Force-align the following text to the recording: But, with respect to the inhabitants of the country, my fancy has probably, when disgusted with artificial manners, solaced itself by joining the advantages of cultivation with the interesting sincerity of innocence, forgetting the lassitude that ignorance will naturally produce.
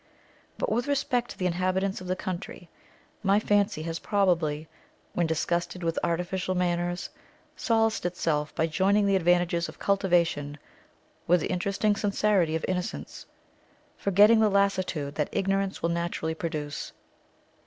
But, 0.57 0.71
with 0.71 0.87
respect 0.87 1.29
to 1.29 1.37
the 1.37 1.45
inhabitants 1.45 2.01
of 2.01 2.07
the 2.07 2.15
country, 2.15 2.71
my 3.21 3.39
fancy 3.39 3.83
has 3.83 3.99
probably, 3.99 4.67
when 5.13 5.27
disgusted 5.27 5.83
with 5.83 5.99
artificial 6.03 6.55
manners, 6.55 7.11
solaced 7.55 8.03
itself 8.03 8.51
by 8.55 8.65
joining 8.65 9.05
the 9.05 9.15
advantages 9.15 9.69
of 9.69 9.77
cultivation 9.77 10.57
with 11.27 11.41
the 11.41 11.51
interesting 11.51 11.95
sincerity 11.95 12.55
of 12.55 12.65
innocence, 12.67 13.27
forgetting 13.95 14.39
the 14.39 14.49
lassitude 14.49 15.13
that 15.13 15.29
ignorance 15.31 15.83
will 15.83 15.89
naturally 15.89 16.33
produce. 16.33 16.93